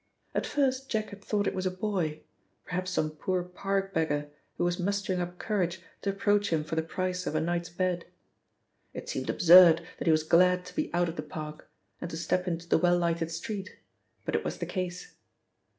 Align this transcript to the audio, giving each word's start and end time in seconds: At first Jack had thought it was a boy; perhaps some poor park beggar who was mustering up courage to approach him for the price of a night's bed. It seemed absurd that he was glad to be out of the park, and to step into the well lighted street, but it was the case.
At 0.33 0.47
first 0.47 0.89
Jack 0.89 1.11
had 1.11 1.23
thought 1.23 1.45
it 1.45 1.53
was 1.53 1.67
a 1.67 1.69
boy; 1.69 2.21
perhaps 2.65 2.89
some 2.89 3.11
poor 3.11 3.43
park 3.43 3.93
beggar 3.93 4.31
who 4.57 4.63
was 4.63 4.79
mustering 4.79 5.19
up 5.19 5.37
courage 5.37 5.79
to 6.01 6.09
approach 6.09 6.51
him 6.51 6.63
for 6.63 6.75
the 6.75 6.81
price 6.81 7.27
of 7.27 7.35
a 7.35 7.39
night's 7.39 7.69
bed. 7.69 8.05
It 8.95 9.07
seemed 9.09 9.29
absurd 9.29 9.85
that 9.99 10.07
he 10.07 10.11
was 10.11 10.23
glad 10.23 10.65
to 10.65 10.75
be 10.75 10.91
out 10.91 11.07
of 11.07 11.17
the 11.17 11.21
park, 11.21 11.69
and 12.01 12.09
to 12.09 12.17
step 12.17 12.47
into 12.47 12.67
the 12.67 12.79
well 12.79 12.97
lighted 12.97 13.29
street, 13.29 13.75
but 14.25 14.33
it 14.35 14.43
was 14.43 14.57
the 14.57 14.65
case. 14.65 15.17